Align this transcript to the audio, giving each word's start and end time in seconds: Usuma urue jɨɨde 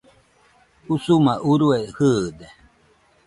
Usuma 0.95 1.33
urue 1.51 1.77
jɨɨde 1.95 2.47